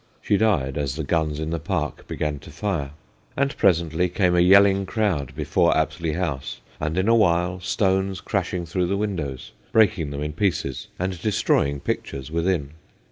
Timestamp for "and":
3.37-3.55, 6.79-6.95, 10.97-11.21